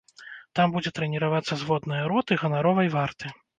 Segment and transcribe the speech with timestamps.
[0.59, 3.35] Там будзе трэніравацца зводная роты ганаровай варты.